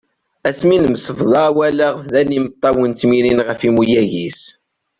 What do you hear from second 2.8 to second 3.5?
ttmirin-d